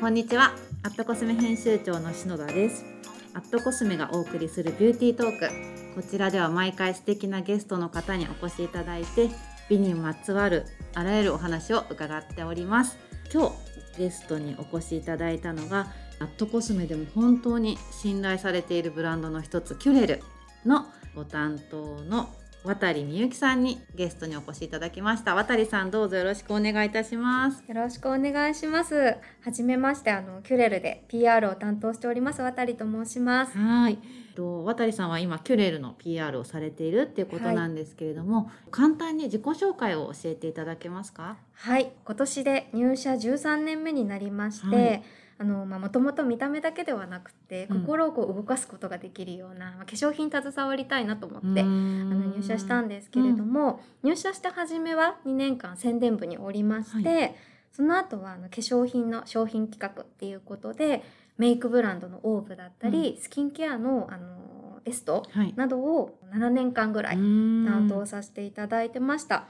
[0.00, 0.54] こんにちは。
[0.84, 2.84] アットコスメ編集長の篠田です。
[3.34, 5.50] アットコスメがお送りするビューティートーク。
[5.96, 9.28] こちらでは毎回素敵なゲストの方にお越しいただいて
[9.68, 12.96] 美にまつわるあらゆるお話を伺っております。
[13.34, 15.88] 今日ゲストにお越しいただいたのが
[16.20, 20.22] アットコスメでも本当に信頼されているブランドの一つキュレル
[20.64, 20.86] の
[21.16, 22.28] ご担当の
[22.68, 25.34] 渡美由紀さんにゲストにお越しいただきました。
[25.34, 27.64] 渡さんどうぞよろしくお願いいたします。
[27.66, 29.16] よろしくお願いします。
[29.40, 33.56] はじめましてあのキュレルで PR を担当しております渡と申します。
[33.56, 33.98] はい
[34.38, 41.38] と渡さんは今キュレルの PR をされているっていうことなんですけれども、はい、簡単に自己紹介を教えていただけますか？
[41.54, 41.90] はい。
[42.04, 45.02] 今年で入社13年目になりまして、はい。
[45.40, 57.34] あのまあもともと見た目だけではなくて心をこう動かすことができるような、まあ、化粧品携わりたいなと思ってあの入社したんですけれども、うん、入社した初めは2年間宣伝部におりまして、はい、
[57.72, 61.04] その後はあの化粧品の商品企画っていうことで
[61.38, 64.38] メイクブランドのオーブだったり、うん、スキンケアのあの
[64.84, 65.22] エスト
[65.56, 69.46] などを7年間ぐらい担当させていただいてました。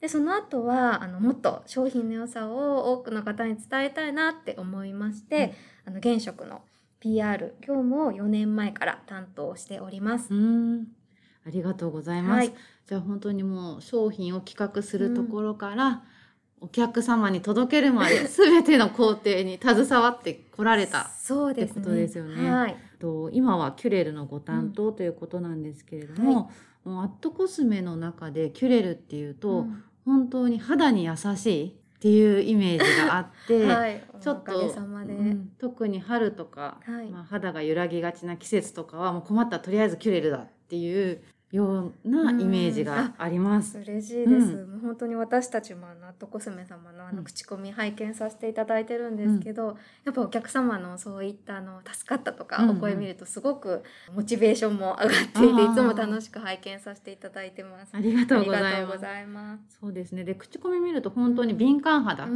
[0.00, 5.54] でその後はあのもっと商品の良さを多くの方に伝えたいなって思いまして、
[5.86, 6.62] うん、あの現職の
[7.00, 10.28] PR 今日も4年前から担当しております。
[11.46, 12.38] ありがとうございます。
[12.38, 12.54] はい、
[12.86, 16.00] じゃあ本当にもう商品を企画するところから、うん、
[16.60, 22.50] お客様に届けるまで 全ての工程に携わってこられたそうです、ね、ってことですよね。
[22.50, 26.50] はい、と今はキュレルのご担当ということなんですけれども、は
[26.86, 29.84] い、もうアットコスメの中でキュレルっていうと、うん。
[30.04, 43.76] 本当に肌に優しいっていうイメージがあって、 はい、ちょっと、うん、特に春とか、はい、まあ、肌が揺らぎがちな季節とかはもう困ったらとりあえずキュレルだっていうようなイメージがあります。
[43.78, 53.82] 嬉しいです、うん、本当に私たちもあのアットコスメ様のあの口コミ拝見させていただいてるんですけど、うん、やっぱお客様のそういったあの助かったとかお声見るとすごく
[54.14, 57.96] モチベーションも上がっていて、うんうん、いつも楽しく拝見させていただいてます。
[57.96, 59.78] ありがとうございます。
[59.80, 60.22] そうですね。
[60.22, 62.28] で口コミ見ると本当に敏感肌、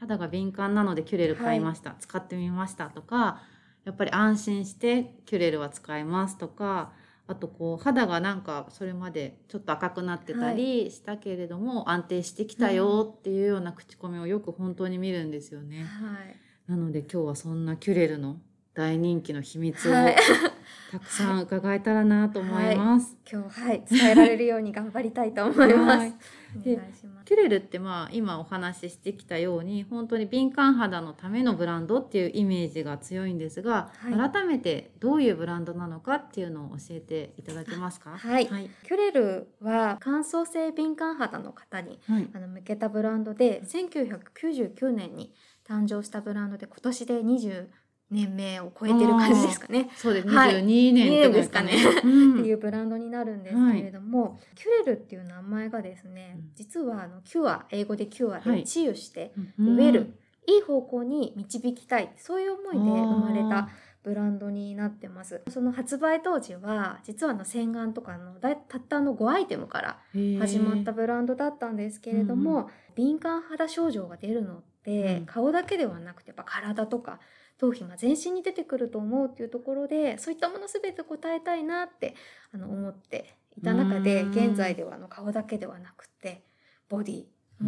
[0.00, 3.42] 肌が敏感なのでキュレル買いました、はい、使ってみましたとか、
[3.84, 6.90] やっぱり安心してキュレルは使いますとか。
[7.28, 15.84] あとこう肌がなんかそれまでちょっと赤くなってたりしたけれども、はい、安定してきたよっていうような口コミをよく本当に見るんですよね。
[15.84, 15.84] は
[16.24, 18.36] い、なので今日はそんなキュレルの
[18.74, 20.16] 大人気の秘密を、はい、
[20.92, 23.16] たくさん伺えたらなと思います。
[23.30, 23.84] 今日はい。
[23.90, 26.14] 伝えられるように頑張りたいと思います。
[26.62, 26.78] で
[27.26, 38.16] キュレルってまあ今お話ししてきたように本当に敏感肌のためのブランドっていうイメージが強いんですが、はい、改めてどういうブランドなのかっていうのを教えていただけますか？
[38.16, 45.34] はい、はい、キュレルは乾燥性敏感肌の方に、はい、あの向けたブランドで1999年に
[45.68, 47.66] 誕生したブランドで今年で20
[48.10, 49.90] 年目を超えてる感じですかね。
[49.96, 50.28] そうです。
[50.28, 51.72] はい、22年ですかね。
[51.72, 63.68] っていうブランドになるんですけれども、はい、キュレルっていう名前がですね、実はあのキュア英語でキュアで治癒して、植えるいい方向に導きたいそういう思いで生まれた
[64.04, 65.42] ブランドになってます。
[65.48, 69.98] その発売当時は実はの洗顔とかのたったの5アイテムから
[70.38, 77.18] 始まったブランドだったんですけれども、うん、敏感肌症状が出るのって、うん、顔だけではなくてやっぱ体とか
[77.58, 82.14] 頭皮が全身に出てくると思うっていうところでそういったもの全て答えたいなって
[82.52, 86.42] あの思っていた中で現在ではあの顔だけではなくて
[86.88, 87.24] ボディ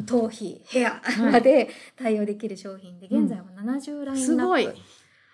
[0.07, 1.01] 頭皮ヘア
[1.33, 4.77] まで対応できる商品で現在は70ラインナップ、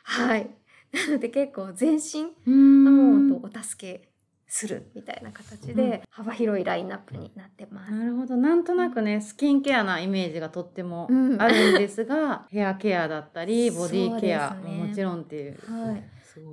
[0.05, 0.51] はい。
[0.93, 4.09] なので結構全身もうお助け
[4.47, 7.93] するみたいな形で幅広いラインナップになってます。
[7.93, 8.37] なるほど。
[8.37, 15.59] なんとなくねスキンケアなイメージがとってもあるんですが、うん、ヘアケアだったりボディケアももちろんっていう。
[15.67, 16.05] はい。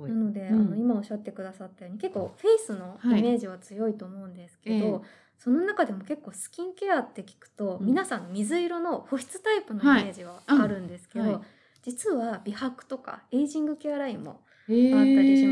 [0.08, 4.96] なので、うん、あの今おっしゃってくださったように結構フェイスのイメージは強いと思うんですけど、はいえ。
[4.96, 5.00] ー、
[5.38, 11.34] その中でも結構スキンケアって聞くと、うん、皆さん水色の保湿タイプのイメージはあるんですけど、はい。
[11.34, 11.42] はい、
[11.82, 14.36] 実は美白とかエイジングケアラインもあっ
[14.68, 15.51] たりしまし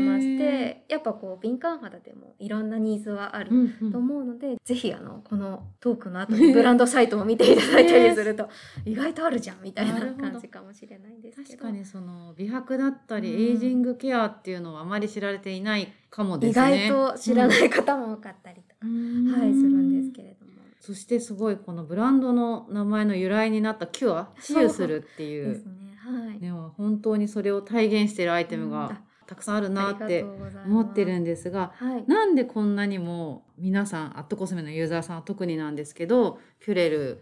[0.91, 3.49] やっぱこう敏感肌でもいろんなニーズはある
[3.93, 8.49] と思うので、うんうん、ぜひあのこのトークの後にブランドサイトを見ていただいたりすると
[8.83, 11.63] 意外とあるじゃんみたいな感じかもしれないんですけど。
[11.63, 16.85] 確かにその美白だったり、エイジングケアっていうのはあまり知られていないかもですね。
[16.87, 20.51] 意外と知らない方も多かったりとか、うん、はいするんですけれども。
[20.81, 25.63] そしてすごいこのブランドの名前の由来になったキュア治癒するっていう。
[26.01, 30.25] はい、でも本当にそれを体現しているアイテムがたくさんあるなって
[30.65, 37.21] 思ってるんですが、はい、なんでこんなにも皆さんアットコスメのユーザーさんは特になんですけどキュレル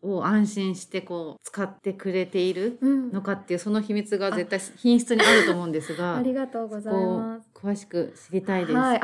[0.00, 7.50] を安心してこう使ってくれているのかっていう、その秘密が絶対品質にあると思うんですが ありがとうございます。
[7.52, 8.78] 詳しく知りたいです。
[8.78, 9.00] はい、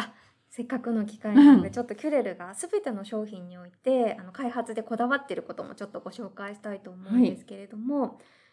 [0.61, 8.09] せっかくの機会なのでちょっとキュレルが全ての商品においてあの開発でこだわっていることもちょっとご紹介したいと思うんですけれども、は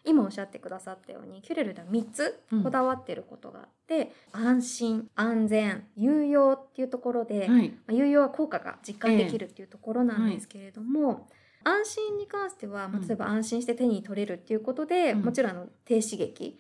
[0.06, 11.02] い、今おっしゃってくださったようにキュレルでは3つこだわっていることがあって、うん、安心安全有用っていうところで、はい、まあ、有用は効果が実感できるっていうところなんですけれども。
[11.02, 11.24] えーはい。
[11.64, 16.58] 安心に関しては、まあ、例えば安心して手に取れるっていうことで、うん、もちろんあの低刺激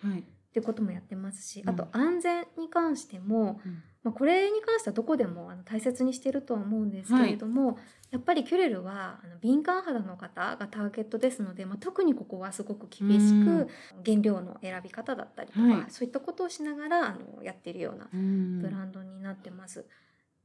[0.49, 3.61] っていうこともやってますし、あと安全に関しても、
[4.07, 7.75] まあ、これに関してはどこでもあの大切にしてるとは思うんですけれども、はい、
[8.11, 13.67] やっぱりキュレルはあの敏感肌の方がターゲットですので、まあ、特にここはすごく厳しく
[14.05, 19.85] 原料の選び方だったりとか、はい、そういったことをしながらあのやっているようなブランドになってます。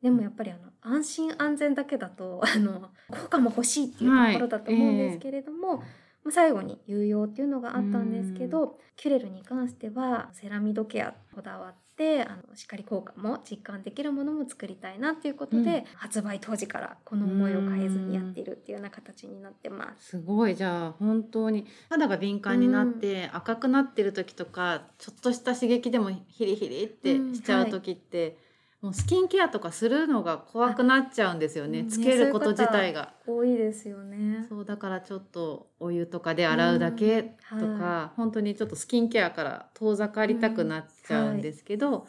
[0.02, 5.86] でもやっぱりあの安心安全だけだと あの効果も欲しいっていうところだと思うんですけれども、はい。
[6.26, 20.10] えー、最後に有用っていうのがあったんですけどキュレルに関してはセラミドケアこだわっってあのしっかり効果も実感できるものも作りたいなっていうことで、うん、発売当時からこの思いを変えずにやっているっていうような形になってます。
[20.10, 20.56] すごい。
[20.56, 28.36] じゃあ本当に肌が敏感になって赤くなってる時とか、ちょっとした刺激でもヒリヒリってしちゃう時って、はい
[28.82, 31.84] もうスキンケアとかするのが怖くなっちゃうんですよね。
[31.84, 33.14] つけること自体が。
[33.28, 34.44] 多いですよね。
[34.48, 37.80] そうだからちょっとお湯とかで洗うだけとか、うん。
[37.80, 41.92] はい、本当にちょっとスキンケアから遠ざかりたくなっちゃうんですけど、うん。
[41.94, 42.02] はい、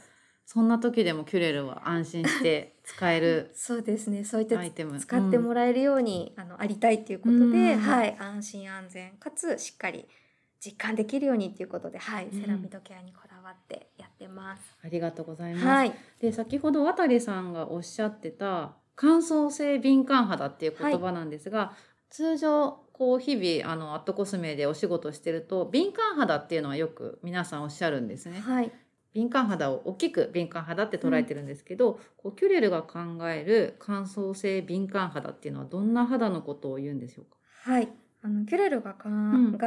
[0.47, 4.23] そんな時でもキュレルは安心して使える そうですね。
[4.23, 4.57] そういった
[4.97, 9.11] 使ってもらえるように、うん、あのありたいっていうことで、はい、安心安全。
[9.17, 10.07] かつしっかり
[10.59, 14.77] 実感できるようにっていうことで、はい、セラミドケアにこだわってやってます。
[14.83, 15.65] ありがとうございます。
[15.65, 21.77] はい、で先ほど渡さんがおっしゃってた乾燥性敏感肌っていう言葉なんですが、はい、
[22.09, 28.39] 通常こう日々あのアットコスメでお仕事してると敏感肌っていうのはよく皆さんおっしゃるんですね。
[28.39, 28.71] はい、
[29.13, 37.37] 敏感肌を大きく敏感肌って捉えてるんですけど、うん、こうキュレルが考える乾燥性敏感肌っていうのはどんな肌のことを言うんでしょうか？
[37.71, 37.89] はい。
[38.25, 39.09] あのキュレルが考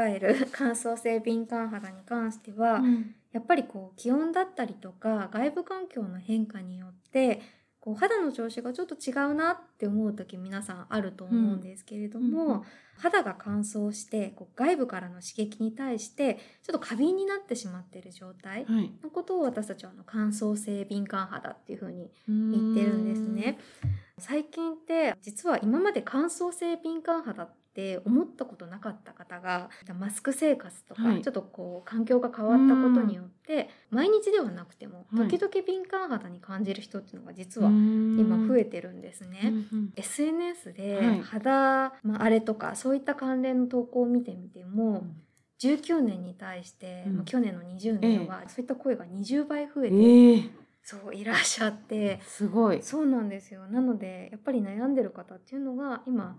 [0.06, 7.42] える、うん、 乾燥性敏感肌に関しては、うん、やっぱりこう気温だったりとか外部環境の変化によって
[7.80, 12.62] こう肌の調子がちょっと違うなって思う時皆さんあると思うんですけれども、うん、
[12.96, 18.64] 肌が乾燥してこう外部からの刺激に対してちょっと過敏になってしまっている状態
[19.02, 23.58] のことを私たちはあの乾燥性敏感肌っていうふうに言ってるんですね。
[24.18, 29.68] 最近って実は今まで乾燥性敏感肌ってって思ったことなかった方が
[29.98, 39.52] マスク生活とか、ちょっとこう環境が変わったことによって毎日ではなくても時々敏感肌に感じる人っていうのが実は今増えてるんですね。
[39.96, 45.04] SNS で肌、まあ、荒れとかそういった関連の投稿を見てみても、
[45.60, 50.50] 19年に対して、うん、去年の20年はそういった声が20倍増えて、えー、
[50.82, 52.20] そういらっしゃって。
[52.26, 52.82] すごい。
[52.82, 53.66] そうなんですよ。
[53.66, 56.36] なのでやっぱり悩んでる方っていうのが今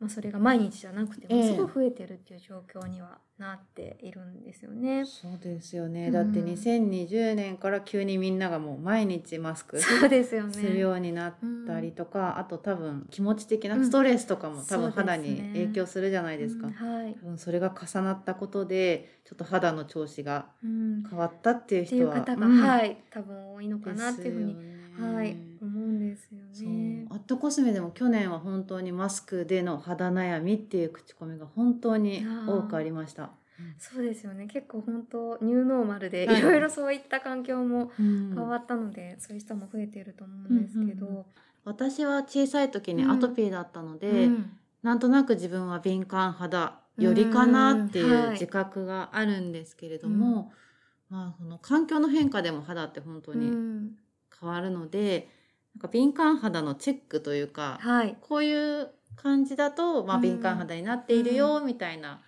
[0.00, 5.04] まあ、それが毎日じゃなくてもすごい増えてるっていう状況にはなっているんですよね。
[5.04, 6.10] そうですよね。
[6.12, 10.52] だって2020年から急にみんながもう毎日マスクそうですよね。
[10.52, 11.34] するようになっ
[11.66, 16.66] たりとか、あと多分気持ち的なストレスとかも多分肌に影響するじゃないですか。
[16.66, 16.72] は
[17.06, 17.14] い。
[17.14, 27.06] 多分それが重なったことでちょっと肌の調子が変わったっていう人は、っていう方が、はい多分多いのかなっていうふうに、はい思うんですよね。
[27.10, 33.30] アットコスメでも去年は本当にマスクでの肌悩みっていう口コミが本当に多くありました。
[33.78, 34.46] そうですよね。
[34.46, 36.40] 結構本当ニューノーマルでい。
[36.40, 41.24] ろいろそういった環境も変わったので、うん、そういう人も増えていると思うんですけど、うんうん、
[41.64, 44.52] 私は小さい時にアトピーだったので、うん、
[44.82, 50.52] なんとなく自分は敏感肌よりかなっていう自覚があるんですけれども、
[51.08, 53.90] まあその環境の変化でも肌って本当に
[54.40, 55.28] 変わるので、
[55.74, 62.22] なんか敏感肌のチェックというか、はい、こういう感じだと、まあ、敏感肌になっているよみたいな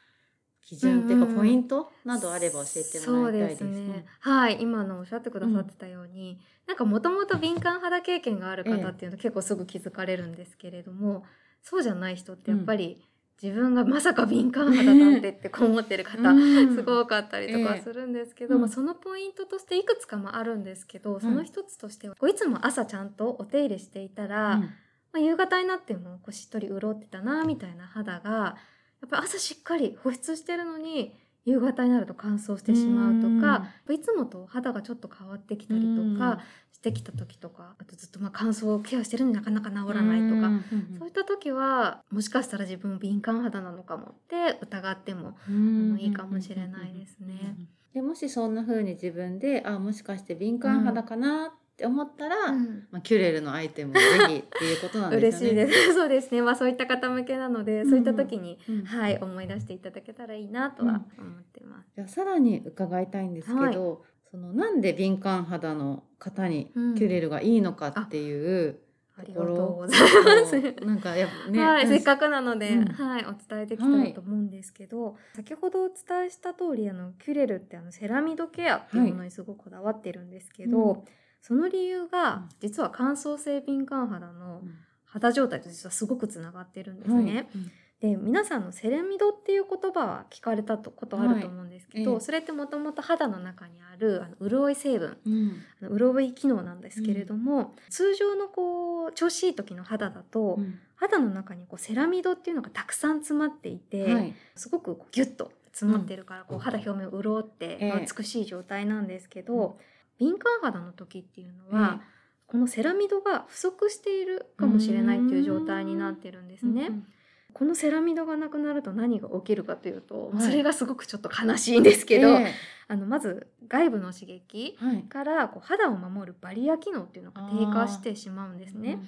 [0.63, 3.65] 基準っていうかポイントなどあれば教えてもらいたいです。
[3.65, 4.59] うんうん、すね、はい。
[4.61, 6.39] 今のおっしゃってくださってたように、うん、
[6.69, 11.31] なんかもともと敏感肌経験がある方っていうのは結構すぐ気づかれるんですけれども、ええ、
[11.63, 13.03] そうじゃない人ってやっぱり、
[13.43, 16.35] 自分がまさか敏感肌なんてってこう思ってる方、
[16.75, 24.69] すごかったりとかするんですけど、ええ、まあ、そのポイントとしていくつかもあるんですけど、その一つとしては、いつも朝ちゃんとお手入れしていたら、うん、ま
[25.15, 36.41] あ、夕方になってもこうしっとり潤ってたなみたいな肌がやっぱり朝しっかり保湿してるのに夕方になると乾燥してしまうとかいつもと肌がちょっと変わってきたりとか
[36.81, 40.51] ししてきた時とかあとずっとまあ乾燥ケアしてるのになかなか治らないとか
[40.99, 47.57] そういった時はもしかしたら自分敏感肌なのかもって疑ってもあのいいかもしれないですね。
[47.93, 55.49] でもしそんな風に自分であもしかして敏感肌かなって思ったら、うん、まあ、キュレルのアイテムをぜひっていうことなんですね。
[55.49, 55.95] 嬉しいです。
[55.97, 56.41] そうですね。
[56.43, 61.91] まあそういった方向けなので、うん、そういった時に、うん、はい思い出していただけたらいいなとは思ってます。
[61.95, 63.99] じゃあさらに伺いたいんですけど、はい、
[64.31, 68.79] そのなんで敏感肌の方にキュレルがいいのかっていう、
[69.21, 70.87] ありがとうございます。
[70.87, 81.01] なんかやっぱね、はい、せっかくなので、うん、はい、お伝えできたらと思うんですけど、はい、先ほどお伝えした通り、あのキュレルってあのセラミドケアっていうものにすごくこだわってるんですけど、はい、
[81.43, 84.63] その理由が実は乾燥性敏感肌の
[85.05, 87.49] 肌状態と実はすごくつながってるんですね。
[87.55, 87.71] うん
[88.01, 92.25] で皆さんのセレミドっていう言葉は聞かれたことあると思うんですけど、はいえ。
[92.25, 107.79] それってもともと肌の中にあるあの潤い成分、うん、あの潤い機能なんですけれども、うん、通常のこう調子いい時の肌だと、うん、肌の中にこうセラミドっていうのがたくさん詰まっていて、はい、すごくこうギュッと詰まってるから、こう肌表面を潤って
[108.19, 112.01] 美しい状態なんですけど、え敏感肌の時っていうのは、
[112.47, 116.87] このセラミドが不足しているかもしれないっていう状態になってるんですね。
[116.89, 117.07] うん
[117.53, 122.47] このセラミドがなくなると何が起きるかというと、はい、それがすごくちょっと悲しいんですけど、えー、
[122.89, 124.79] あのまず外部の刺激
[125.09, 128.99] からこう肌を守るバリア機能っていうのが低下してしまうんですね。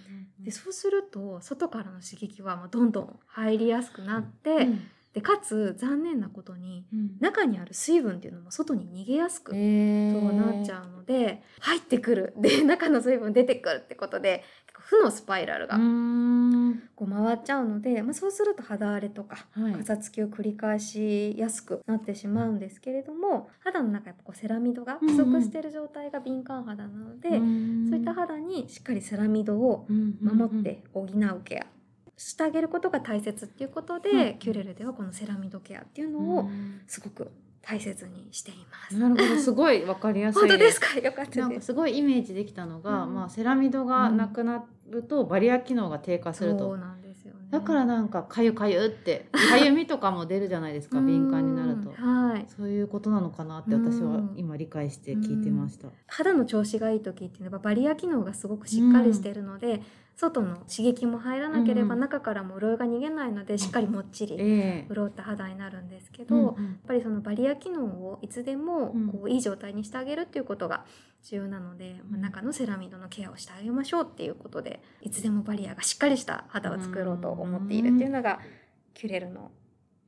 [0.40, 4.82] でそうすると外からの刺激はもうどんどん入りやすくなって、うん。
[5.12, 9.58] でかつ残念なことに、うん、中にある水分っていうのも外に逃げやすく、そう
[10.32, 12.32] なっちゃうので入ってくる。
[12.38, 14.42] で中の水分出てくるってことで
[14.82, 15.76] 負のスパイラルが
[16.94, 27.38] こう回っちゃうので、まあ、そうすると肌荒れとかかさつきを繰り返しやすくなってしまうんですけれども肌の中やっぱこうセラミドが不足している状態が敏感肌なので、そう
[27.98, 29.86] いった肌にしっかりセラミドを
[30.20, 31.66] 守って補うケア
[32.16, 36.50] してあげることが大切っていうことで、キュレルではこのセラミドケアっていうのを
[36.86, 37.30] すごく
[37.62, 38.98] 大切にしています。
[38.98, 40.40] なるほど、すごいわかりやすい。
[40.40, 40.98] 本当ですか？
[40.98, 41.66] よかったです。
[41.66, 46.70] すごいイメージできたのが、うん、まあセラミドがなくなるとバリア機能が低下すると。
[46.70, 47.40] そうなんですよね。
[47.50, 51.00] だからなんかかゆかゆってかゆみとかも出るじゃないですか。
[51.00, 51.90] 敏感になると。
[51.90, 52.46] はい。
[52.48, 55.88] そういうことなのかなって私は今理解して聞いてました。
[56.08, 59.82] 肌の調子がいい時っていうのはバリア機能がすごくしっかりしているので。
[60.14, 66.54] 外の刺激も入らなければ中からも潤いが逃げないのでしっかりもっちり潤った肌になるんですけど、やっ
[66.86, 70.84] ぱりそのバリア機能をいつでもこういい状態にしてあげるっていうことが
[71.24, 78.40] 重要なので、ま中のセラミドのケアをしてあげましょうっていうことでいつでもバリアがしっかりした肌を作ろうと思っているっていうのが
[78.94, 79.50] キュレルの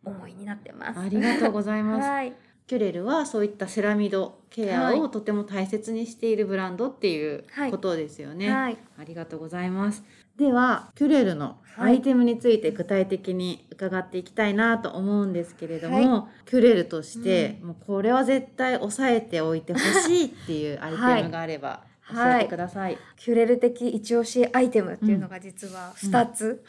[0.05, 1.01] 思いになってます。
[1.01, 2.07] ありがとうございます。
[2.09, 2.35] はい
[2.67, 8.51] キュレルはそういったセラミドケアをとても大切にしているブランドっていうことですよね。
[8.51, 8.63] はい。
[8.65, 10.03] はい、ありがとうございます。
[10.37, 21.83] ではキュレルのアイテムについて具体的に伺っていきたいなと思うんですけれども、はい、キュレルとして、うん、もうこれは絶対押さえておいてほしいっていうアイテムがあれば。
[22.07, 26.63] 教えてください、キュレル的一押しアイテムっていうのが実は2つ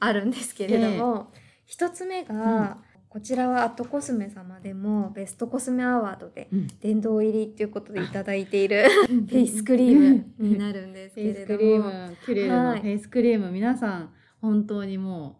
[0.00, 1.32] あるんですけれども、
[1.68, 2.78] 1つ目が、
[3.10, 6.48] こちらはアットコスメ様でもベストコスメアワードで
[6.80, 8.88] 殿堂入りっていうことでいただいている、
[9.28, 11.58] フェイスクリームになるんですけれども。
[11.58, 15.39] フェイスクリーム、キュレルのフェイスクリーム、はい、皆さん本当にも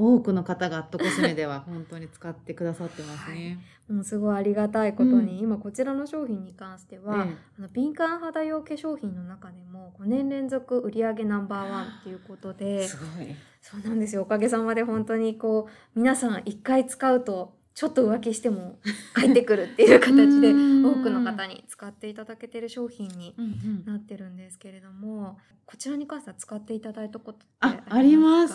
[0.00, 3.58] 多くの方がアットコスメでは 本当に使ってくださってますね。
[3.88, 13.34] はい、もうすごいありがたいことに、うん、今こちらの商品に関しては、ええ、あの敏感肌用化粧品の中でも5年連続売上ナンバーワンっていうことですごい。
[13.60, 14.22] そうなんですよ。
[14.22, 18.78] おかげさまで本当にこう皆さん一回使うとちょっと浮気しても
[19.16, 23.34] 帰ってくるっていう形で多くの方に使っていただけてる商品に
[23.86, 28.54] なってるんですけれども、こちらに関しては使っていただいたことってありますあります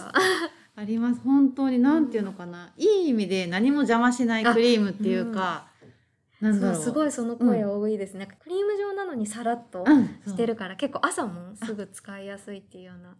[1.23, 5.67] 本当に何ていうのかな、いい意味で何も邪魔しないクリームっていうか、
[6.41, 6.81] なんだろう。
[6.81, 9.85] すごいその声多いですね、うん、クリーム状なのにさらっと
[10.27, 10.73] してるから、う。
[10.75, 13.15] ん、結構朝もすぐ使いやすいっていうような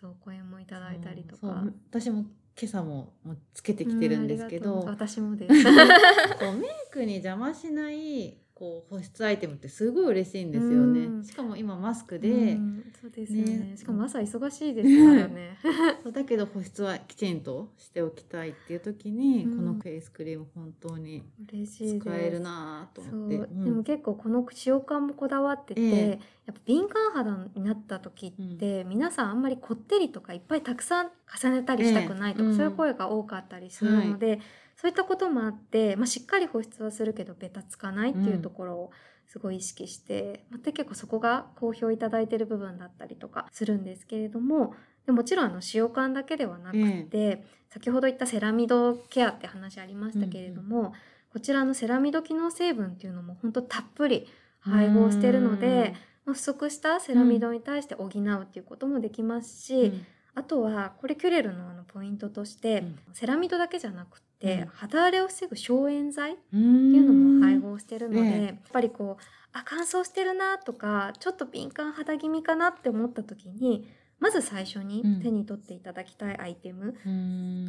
[0.00, 1.64] そう声もいただいたりとか。
[1.90, 2.24] 私も
[2.56, 5.64] 今朝ももつけてきてるんですけど、うん、私もです。
[6.38, 15.58] こうメイクに邪魔しないこう保湿アイテムってすごい嬉しいんですよね、うん、しかも今マスクで、うん、そうですよね、ね、しかも朝忙しいですからね。
[16.02, 31.10] そうだけど保湿はきちんとしておきたいっていう時に、うん、このフェイスクリーム本当に使えるなと思って、でも結構この使用感もこだわってて、えー、やっぱ敏感肌になった時って、皆さんあんまりこってりとかいっぱいたくさん
[31.42, 34.40] 重ねたりしたくないとか、えー、そういう声が多かったりするので、はい
[34.76, 38.90] そういったこともあって、まあ、しっかり保湿はするけどベタつかないっていうところを
[39.26, 44.74] すごい意識してまた結構そこが好評いただいてる部分だったりとかするんですけれども
[45.06, 50.92] でもちろんあの使用感だけではなくて、え先ほど言ったセラミドケアって話ありましたけれども、うんうん、
[51.32, 54.28] こちらのセラミド機能成分っていうのも本当たっぷり
[54.60, 69.22] 配合してるので、まあ、不足したセラミドに対して補うっていうこともできますし、うん、あとはこれキュレルのあのポイントとして、うん、セラミドだけじゃなくて、うん、肌荒れを防ぐ消炎剤っていうのも配合してるので、やっぱりこう
[69.52, 73.88] あ乾燥してるなとかちょっと敏感肌気味かなって思った時に
[74.20, 76.92] まず最初に手に取っていただきたいアイテム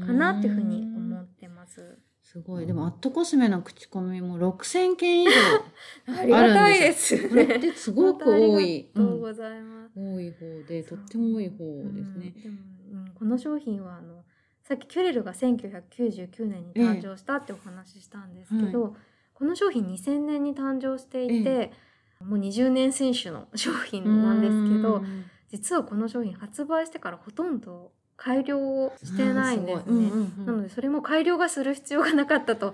[0.06, 1.98] かなっていうふうに思ってます。
[2.22, 2.66] すごい。
[2.66, 5.32] でも、アットコスメの口コミも6000件以上
[6.20, 7.30] ありがたいですね。
[7.30, 8.90] これってすごく多い。
[8.96, 10.00] ありがとうございます。
[10.00, 11.58] うん、多い方で、とっても多い方
[11.94, 12.34] ですね。
[12.92, 14.25] うん、うん、この商品は、あの、
[14.68, 18.94] さっきキュレルが1999年に誕生したってお話ししたんですけど、えはい、
[19.36, 21.72] この商品2000年に誕生していて、え
[22.24, 25.04] もう20年選手の商品なんですけど、
[25.52, 32.74] 実はこの商品発売してからほとんど改良をしてないんですね、うんうんうん、なのでそれも改良がする必要がなかったという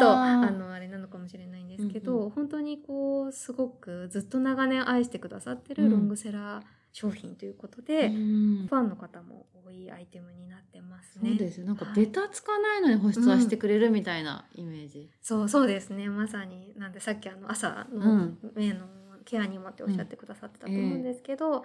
[0.00, 11.30] とあのあれなのかもしれないんですけど、うんうん、本当にこうすごくずっと長年愛してくださってるロングセラー商品ということで、うん、ファンの方も多いアイテムになってますね。
[11.30, 14.98] そうですなんかベタつかないのに保湿はしてくれるみたいなイメージ。
[15.00, 18.86] うん、そうそうですねまさになんでさっきあの朝の目の
[19.24, 21.50] ケアにもっておっしゃってくださってたと思うんですけど。
[21.50, 21.62] うんえー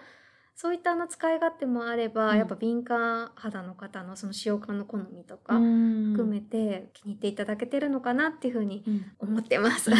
[0.59, 8.83] そういったの使い勝手もあれば、うん、やっぱ敏感肌の方のその使用感の好みとか含めて気に入っていただけてるのかなっていうふうに
[9.19, 9.91] 思ってます。
[9.91, 9.97] うん、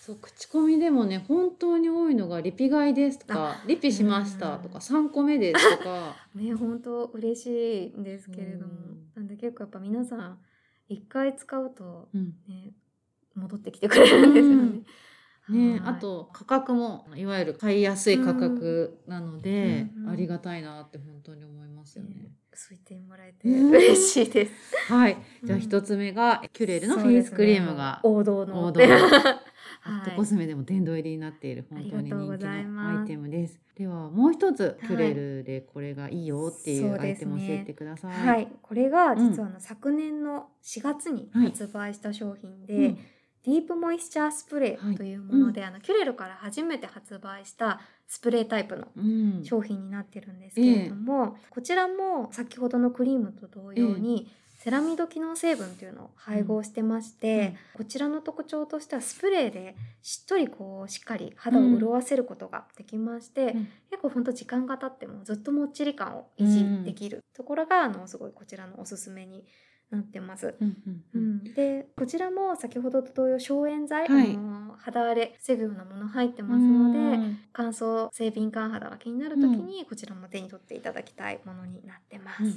[0.00, 6.14] そう口コミでもね本当に多いのがリピ買いですとかリピしましたとか3個目ですとか。
[6.36, 8.74] ね本当嬉しいんですけれども、
[9.16, 10.38] なんで結構やっぱ皆さん
[10.88, 12.74] 一回使うとね、
[13.34, 14.82] 戻ってきてくれるんですよね。
[15.48, 22.32] ね、あと価格もいわゆる買いやすい価格なので、うん、ありがたいなって本当に思いますよね。
[22.52, 24.52] そう言ってもらえて嬉しいです。
[24.88, 28.64] はい、じゃあ一つ目が、キュレルのフェイスクリームが、王道の。
[28.64, 28.96] 王道の。
[29.84, 33.60] アットコスメでも殿堂入りになっている本当に人気のアイテムです。
[33.76, 38.26] ではもう一つキュレルでこれがいいよっていうアイテムを教えてください。
[38.26, 42.96] はい、これが実はあの、昨年の4月に発売した商品で。
[43.46, 48.88] ディープモイスチャースプレーというもので、はいうん、あのキュレルから初めて発売したスプレータイプの
[49.44, 51.32] 商品になってるんですけれども、うんえ。
[51.50, 63.52] こちらも先ほどのクリームと同様に、え、セラミド機能成分というのを配合してまして、うん、こちらの特徴としてはスプレーでしっとりこうしっかり肌を潤わせることができまして、
[63.90, 69.44] 結構ほんと時間が経ってもずっともっちり感を維持できるところが、あのすごいこちらのおすすめに
[69.90, 70.54] なってます。
[70.60, 71.04] うんうん。
[71.14, 77.18] うん、でこちらも先ほどと同様消炎剤、はい、あの肌荒れ防ぐようなもの入ってますので
[77.52, 82.44] 乾燥性敏感肌が気になる時にこちらも手に取っていただきたいものになってます。
[82.44, 82.52] うん。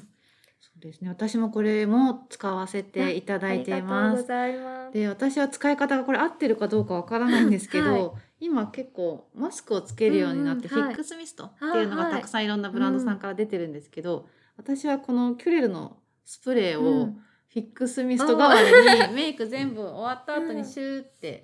[0.59, 1.09] そうですね。
[1.09, 4.27] 私もこれも使わせていただいています。
[4.27, 4.93] ます。
[4.93, 15.97] で、私は使い方がこれ合ってるかどうかわからないんですけど、はい、今結構マスクをつけるようになって、フィックスミストっていうのがたくさんいろんなブランドさんから出てるんですけど、私はこのキュレルの
[16.29, 17.07] スプレーを
[17.51, 21.43] フィックスミスト代わりにメイク全部終わった後にシューって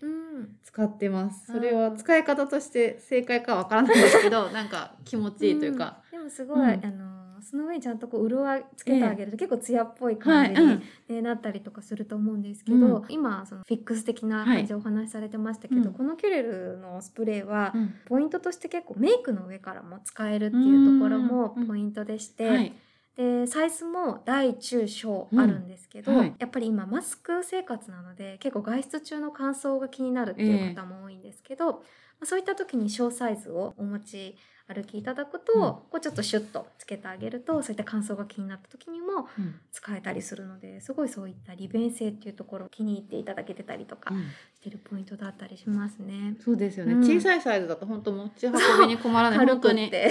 [0.62, 1.52] 使ってます。
[1.52, 6.04] それは使い方として正解かわからないんですけど、 なんか気持ちいいというか。
[6.12, 17.74] でもすごい、あのその上にちゃんとこう潤いつけてあげると結構艶っぽい感じに、えなったりとかすると思うんですけど、今そのフィックス的な感じでお話しされてましたけど、このキュレルのスプレーは、
[18.06, 22.85] ポイントとして結構メイクの上からも使えるっていうところもポイントでして。
[23.16, 31.82] でサイズも大中小あるんですけど、うんはい、やっぱり今マスク生活なので結構外出中の乾燥が気になるっていう方も多いんですけど、
[32.22, 34.36] えー、そういった時に小サイズをお持ち
[34.68, 39.28] 歩きいただくと、うん、こうちょっとシュッとつけてあげるとそういった乾燥が気になった時にも
[39.72, 44.14] 使えたりするので、すごいそういった利便性っていうところを気に入っていただけてたりとか
[44.56, 46.36] してるポイントだったりしますね。
[46.44, 49.46] そうですよね、うん、小さいサイズだと本当持ち運びに困らない。
[49.46, 49.90] 本当に。
[49.92, 50.10] で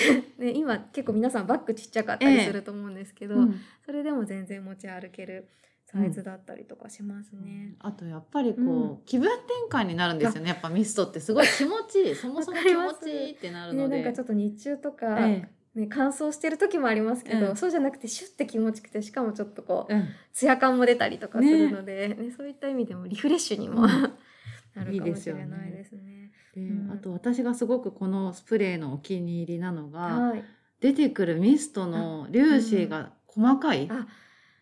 [0.54, 5.48] 今結構皆さんバッグちっちゃかったりすると思うんですけど、えーそれでも全然持ち歩ける。
[5.94, 7.76] サイズだったりとかしますね。
[7.80, 10.48] うん、あとやっぱりこう、うん、気分転換になるんですよね。
[10.48, 10.54] や。
[10.54, 12.14] っぱミストってすごい気持ちいい。
[12.16, 13.98] そもそも気持ちいいってなるので。
[13.98, 23.86] ね、なんかちょっと日中とか、ええ、ね、乾燥してる時もありますけど、うん、そうじゃなくてシュッて気持ちくてしかもちょっとこう、うん、ツヤ感も出たりとかするので、ね、ね、そういった意味でもリフレッシュにも、
[24.74, 26.32] なるかもしれないですね。
[26.56, 30.44] いいで、ね、あと私がすごくこのスプレーのお気に入りなのが、はい、
[30.80, 33.88] 出てくるミストの粒子が細かい。
[33.90, 34.06] あ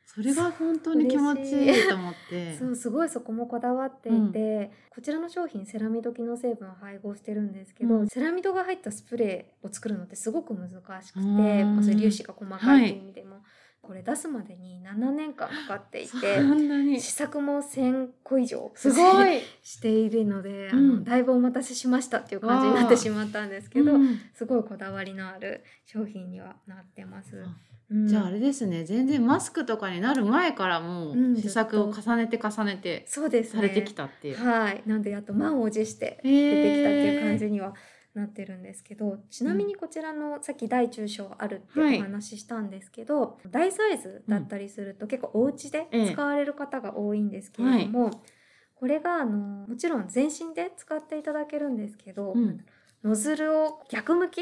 [0.07, 2.55] それが本当に気持ちいいと思って。
[2.59, 10.69] そうすごいそこもこだわっていて、うん、こちらの商品セラミド機能成分を配合してるんですけど、うん、セラミドが入ったスプレーを作るのってすごく難
[11.03, 13.43] しくて、まあ、それ粒子が細かいっていう意味でも、はい、
[13.81, 19.41] これ出すまでに7年間かかっていて試作も1,000個以上すごい。
[19.63, 23.93] しているので、うん、あのだいぶお待たせしましたっていう感じになってしまったんですけど、
[24.35, 27.43] すごいこだわりのある商品にはなってます。
[28.07, 28.85] じゃああれですね。
[28.85, 34.41] 全然マスクとかになる前からもう試作を重ねて重ねてされてきたっていう。
[34.41, 34.83] うね、はい。
[34.87, 37.75] なんでやっと満を持して出てきたっていう感じには
[38.15, 48.15] なってるんですけどちなみにこちらの、さっき大中小あるってお話ししたんですけど、はい、大サイズだったりすると、結構お家で使われる方が多いんですけれども、はい、
[48.75, 52.65] これがあのもちろん全身で使っていただけるんですけど、うん
[53.05, 54.39] ノズルを逆向き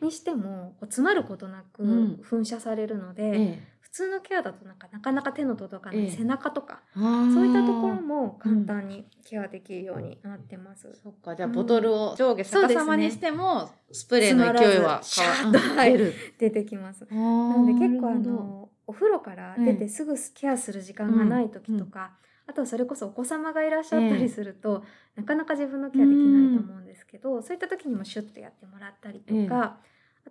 [0.00, 1.82] にしても、詰まることなく
[2.22, 10.88] 噴射されるので、うんええ、普通のケアだとなんかなかなか手の届かない背中とか、え、そういったところも簡単にケアできるようになってます。
[10.88, 11.36] うん、そっか。
[11.36, 17.06] じゃあボトルを上下逆さまにしても、スプレーの勢いはシャーッと出る出てきます。
[17.10, 17.16] な
[17.58, 20.70] ので結構あのお風呂から出てすぐケアす。
[20.72, 22.20] る時間がない時とか、うん
[22.50, 24.82] あとはそれこそお子様がいらっしゃったりすると、
[25.16, 25.20] え。
[25.20, 29.78] ー、なかなか自分のケアできないと思うんですけど、そういった時にもシュッとやってもらったりとか、えー、あ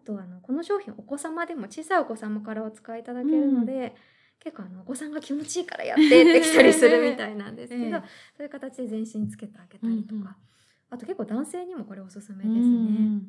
[0.06, 3.96] とあのこの商品お子様でも小さいお子様からお使いいただけるので、
[4.40, 8.00] 結構あのお子さんが気持ちいいからやってってきたりするみたいなんですけど、えー、そ
[8.40, 10.28] ういう形で全身つけてあげたりとか、うんうん、
[10.92, 13.22] あと結構男性にもこれおすすめですね。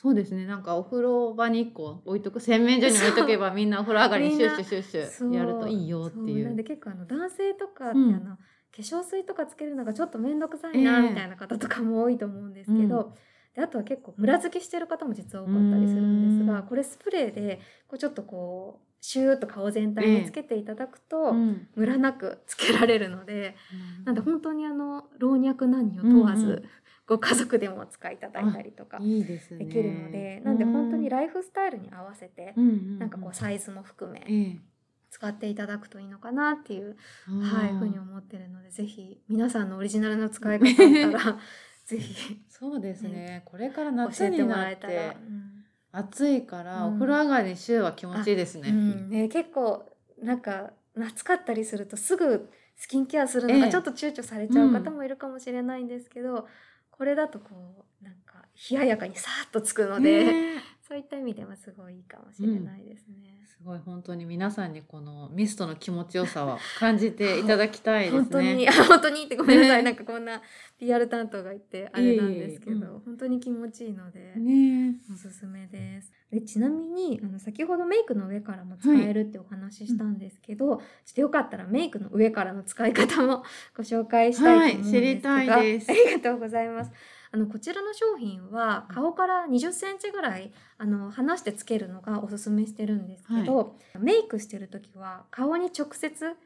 [0.00, 0.46] そうですね。
[0.46, 6.44] なんかお風呂場に1個置いとく洗面所に置いとけばみんなお風呂上がりにシュッシュシュッシュやるといいよっていう。
[6.44, 8.38] なんで結構あの男性とかって、うん、あの
[8.74, 13.14] 化粧水とかつけるのがちょっと面倒くさいなみたいな方とかも多いと思うんですけど、
[13.54, 23.54] えー、であとは結構ムラ付きしてる方も実は多かったりするんですがこれスプレーでこうちょっとこうシューッと顔全体につけていただくと、ムラなくつけられるので、
[24.00, 26.62] うん、なんで本当にあの老若男女問わず、うんうん。
[27.08, 34.60] ご家族でもお使いいただいたりとかできるので、ね、なんで本当にライフスタイルに合わせて、うん、なんかこうサイズも含め、
[35.10, 41.38] 使っていただくといいのかなっていう、はい、ふうに思ってるのでぜひ皆さんのオリジナルの使い方だったら
[41.86, 49.08] ぜひそうですね、ね、これから夏になって、うん、暑いからお風呂上がりに週は気持ちいいですね,、うん。
[49.08, 49.90] ね結構
[50.22, 56.46] なんか夏かったりするとすぐスキンケアするのがちょっと躊躇されちゃう方もいるかもしれないんですけど、
[56.90, 60.32] これだとこうなんか冷ややかにさーっとつくので、
[60.88, 63.36] そういった意味ではすごいいいかもしれないですね。
[63.40, 68.20] うん、すごい本当に皆さんにこのミストの気持ちよさは感じていただきたいですね。
[68.20, 68.66] 本当に。
[68.88, 70.40] 本当にってごめんなさい、ね、なんかこんな
[70.78, 76.10] PR 担当がいてあれなんですけど、いいうん、本当に気持ちいいので、ね、おすすめです。
[76.30, 83.42] でちなみにあの先ほどメイクの上からも使えるってお話ししたんですけど、はい、ちょっとよかったらメイクの上からの使い方も
[83.76, 86.92] ご紹介したいと思うんですが、はい、 ありがとうございます。
[87.30, 93.64] あのこちらの商品は顔から20センチぐらいあの離してつけるのがおすすめしてるんですけど、は
[93.96, 96.36] い、メイクしてる時は顔に直接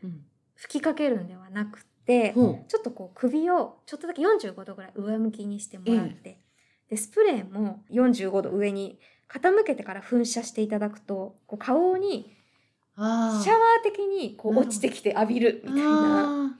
[0.56, 2.44] 吹きかけるんではなくて、う。
[2.44, 6.38] ん、ちょっとこう首をちょっとだけ45度ぐらい上向きにしてもらって、
[6.90, 12.34] でスプレーも45度上に傾けてから噴射していただくとこう顔に
[12.96, 16.58] シャワー的にこう落ちてきて浴びるみたいな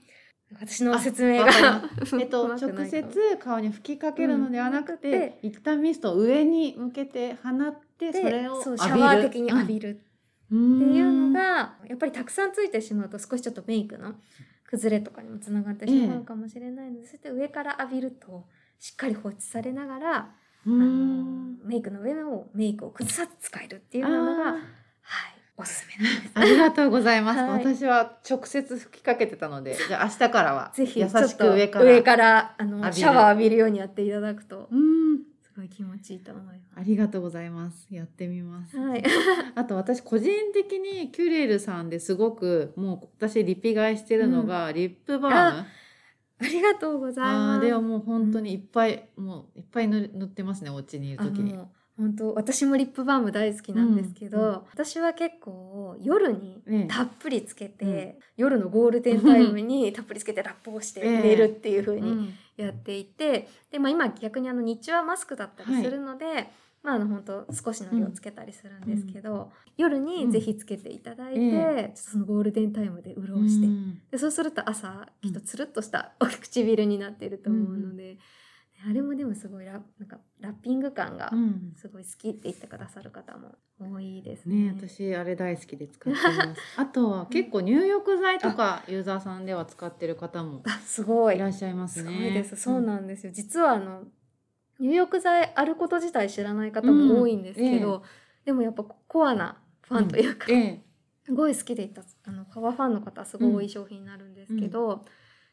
[0.59, 1.83] 私の説明が。
[2.19, 9.95] えっと直接顔に吹きかけるのではなくて、うん、一旦ミストを上に向けて放ってそれをシャワー的に浴びるっ
[10.47, 14.15] ていうのがやっぱりたくさんついてしまうと少しちょっとメイクの
[14.65, 18.45] 崩れとかにもつながってしまうかもしれないので、ええ、そして上から浴びると
[18.79, 20.17] しっかり放置されながら
[20.65, 26.31] あのメイクの上のメイクを崩さず使えるっていうのがはいおすすめなんです。
[26.33, 27.39] ありがとうございます。
[27.39, 36.59] はい、私は直接吹きかけてたので、じゃあ明日からはぜひ優しく上から上からあのシャワー浴びるようにやっていただくと、うん、すごい気持ちいいと思います。
[36.75, 37.87] ありがとうございます。
[37.91, 38.75] やってみます。
[38.75, 39.03] はい。
[39.53, 45.65] あと私個人的にキュレルさんですごくもう私リピ買いしてるのが、リップバーム。
[46.39, 47.59] ありがとうございます。
[47.59, 51.57] あれはもう本当にいっぱい、うん、もういっぱい塗ってますねお家にいる時に。
[51.97, 66.49] 本当私もリップバーム大好きなんですけど、うんうん、私は結構夜にたっぷりつけて、うん、夜のゴールデンタイムに たっぷりつけてラップをして寝るっていう風にやっていて、で、まあ、今逆にあの日中はマスクだったりするので、はい、
[66.81, 73.67] まあ、あの本当少しの量つけたりするんですけど、夜にぜひつけていただいて、ちょっとそのゴールデンタイムで潤して、
[74.09, 78.17] でそうすると朝きっとつるっとしたお唇になっていると思うので。
[78.85, 81.31] あれもでもすごいラなんかラッピング感が
[81.75, 84.73] すごい好きって言ってくださる方も多いですね。
[84.73, 86.61] ね私あれ大好きで使ってます。
[86.77, 92.13] あとは結構入浴剤とかユーザーさんでは使ってる方もあすごいいらっしゃいますすね。
[92.13, 92.55] ごいです。
[92.57, 93.31] そうなんですよ。
[93.31, 94.05] 実はあの
[94.79, 98.03] 入浴剤あること自体知らない方も多いんですけど、
[98.43, 100.83] でもやっぱコアなファンというか、ええ
[101.23, 105.05] すごい好きでいたあのカワファンの方はすごい多い商品になるんですけど、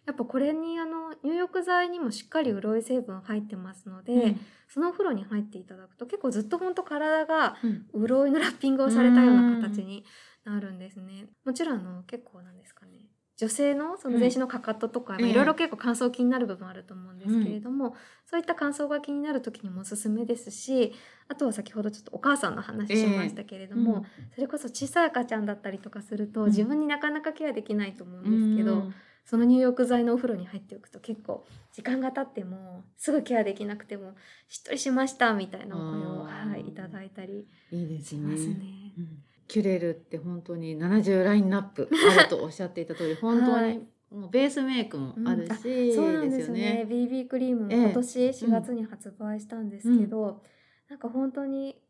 [0.06, 4.40] やっぱこれにあの入浴剤にもしっかり潤い成分入ってますので、うん。
[4.68, 8.06] そのお風呂に入っていただくと結構ずっと本当体がうん。
[8.06, 10.04] 潤いのラッピングをされたような形に
[10.44, 11.26] なるんですね。
[11.44, 12.92] もちろんあの結構なんですかね。
[13.36, 15.30] 女性のその全身のかかととか、ええ。
[15.30, 17.94] いろいろ結構乾燥気になる部分あると思うんですけれども、
[18.26, 20.92] そういった乾燥が気になる時にもおすすめですし
[21.26, 24.04] あとは先ほどちょっとお母さんの話しましたけれども、うん。
[24.34, 26.46] それこそ小さい赤ちゃんだったりとかすると、うん。
[26.48, 34.14] 自分になかなかケアできないと思うんですけど、うんその入浴剤のお風呂に入っておくと結構時間が経ってもすぐケアできなくても
[34.48, 38.94] しっとりしましたみたいなお声を、はい、いただいたりいいですしますね。
[38.98, 39.22] うん。
[39.46, 43.78] キュレルって本当に70ラインナップあるとおっしゃっていた通り 本当はい。
[43.78, 45.92] にもうベースメイクもあるうん。
[45.94, 46.86] そうなんですよね。
[46.88, 50.42] BB クリームも今年4月に発売したんですけど、
[50.88, 51.80] なんか本当に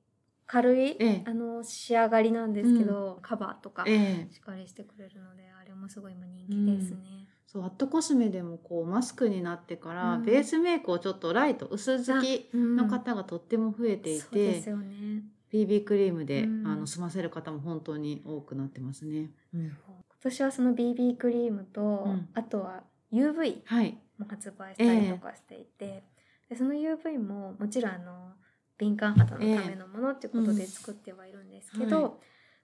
[0.47, 1.23] 軽い、ええ。
[1.27, 4.33] あの仕上がりなんですけど、カバーとかええ。
[4.33, 7.20] しっかりしてくれるので、あれもすごい今人気ですね。
[7.53, 10.25] そうアットコスメでもこうマスクになってから、うん。
[10.25, 15.25] ベースメイクをちょっとライト薄付きの方がとっても増えていそうでて、すよね。
[15.53, 16.67] BB クリームで、うん。
[16.67, 19.31] あの済ませる方も本当に多くなってますね。
[19.53, 19.63] うん。
[19.65, 19.75] 今
[20.23, 22.29] 年はその BB クリームと、うん。
[22.35, 26.05] あとは UV はい、も発売したりとかしていて、
[26.49, 28.33] でその UV ももちろんあの
[28.79, 32.03] 敏感肌のためのものっていうことで作ってはいるんですけど、うん。
[32.05, 32.11] は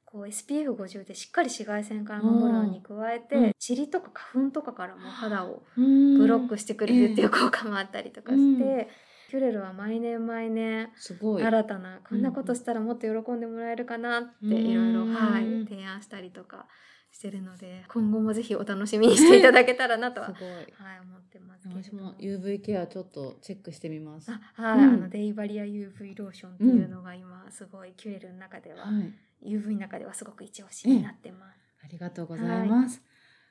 [0.07, 3.53] こう SPF50 でしっかり紫外線から守るのに加えて、うん。
[3.69, 8.87] 塵とか花粉とかからも肌をブブロックしてくれるっていう効果もあったりとかして、うん。
[9.29, 11.43] キュレルは毎年毎年すごい。
[11.43, 14.53] 新たなこんなことしたらもっと喜んでもらえるかなってうん。
[14.53, 16.67] いろいろ、はい、提案したりとか
[17.11, 20.37] してるので今後もぜひお楽しみにしていただけたらなとは、はい。
[21.03, 24.31] 思ってます私も UV ケアちょっとチェックしてみます。
[24.31, 24.95] はあはい、うん。
[24.95, 29.13] あのデイバリア UV ローションっていうのが今すごいキュレルの中では、い、
[29.47, 31.59] UV の中ではすごく一押しになってます。
[31.85, 33.03] ありがとうございます。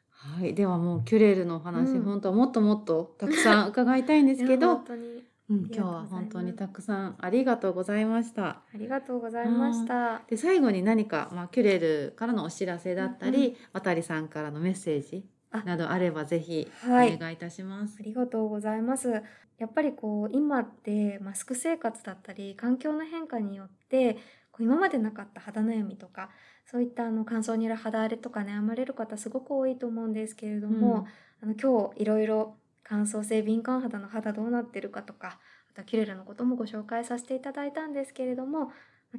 [0.09, 8.47] はい、ではもうキュレルのお話、うん本当はもっともっとたくさん伺いたいんですけど本、当にうん、り今日は本当にたくさんありがとうございました。
[8.47, 10.21] ありがとうございました。
[10.27, 17.97] で最後に何か、まあ、キュレルからのお知らせだったり、うんう渡りさんからのメッセージあなどあればぜひおはい願いいたします。
[17.99, 19.21] ありがとうございます。
[19.57, 24.17] やっぱりこう今ってマスク生活だったり環境の変化によって
[24.59, 26.29] 今までなかった肌悩みとか
[26.65, 31.07] そういったあの乾燥による肌荒れとか悩まれる方すごく多いと思うんですけれども、
[31.41, 35.39] あの今日いろいろ乾燥性敏感肌の肌どうなってるかとか
[35.71, 38.71] あとはキュレルのこともご紹介させていただいたんですけれども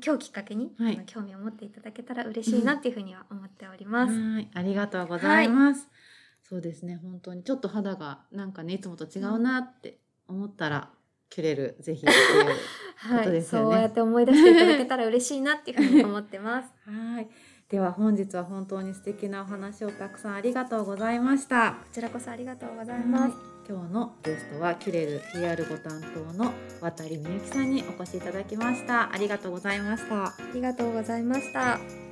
[0.04, 0.94] 今日きっかけに、はい。
[0.94, 4.12] あの興味を持っていただけたら嬉しいなっていうふうには思っております。
[4.12, 5.88] はい、ありがとうございます。
[6.42, 10.90] そうですね、本当にちょっと肌がなんかねいつもと違うなって思ったら、
[11.28, 12.46] キュレルぜひっていう。
[12.96, 16.72] はい、ことですよねそうやって思い出していただけたら嬉しいなっていうふうに思ってます。
[16.90, 17.28] はい。
[17.68, 21.72] では本日は本当に素敵なお話をたくさんありがとうございました。
[21.72, 23.34] こちらこそありがとうございます。
[23.68, 29.12] 今日のゲストはキュレル PR ご担当の渡みゆきさんにお越しいただきました。
[29.12, 30.26] ありがとうございました。
[30.26, 32.05] ありがとうございました。